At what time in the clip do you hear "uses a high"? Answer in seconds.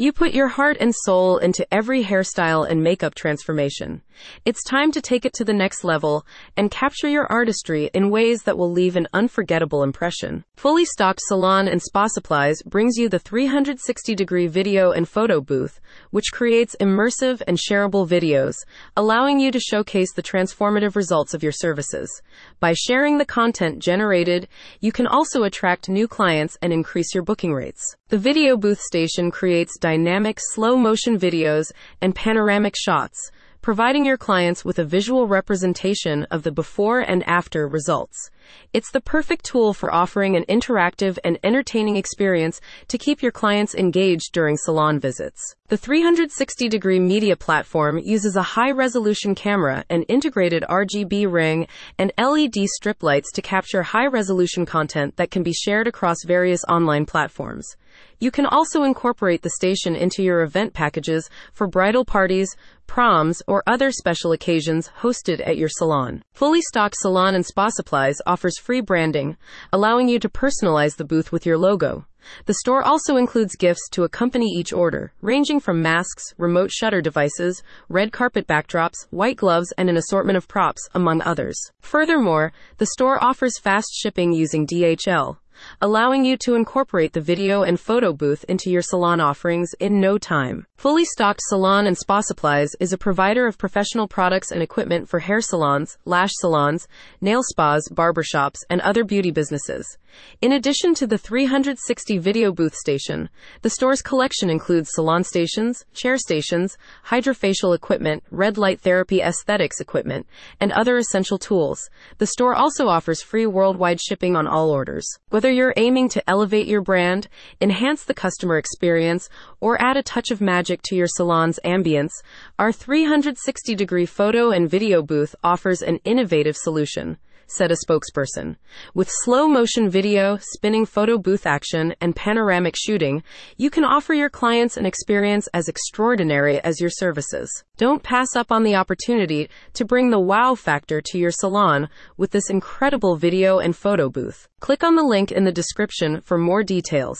47.98-48.70